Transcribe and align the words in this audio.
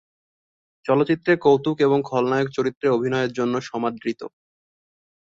চলচ্চিত্রে 0.85 1.33
কৌতুক 1.37 1.77
এবং 1.81 1.99
খলনায়ক 2.03 2.49
চরিত্রে 2.49 2.87
অভিনয়ের 2.89 3.31
জন্য 3.33 3.53
সমাদৃত। 3.61 4.21